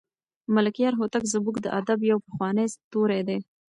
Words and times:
ملکیار 0.55 0.93
هوتک 0.99 1.23
زموږ 1.33 1.55
د 1.61 1.67
ادب 1.79 1.99
یو 2.11 2.17
پخوانی 2.25 2.65
ستوری 2.75 3.21
دی. 3.27 3.37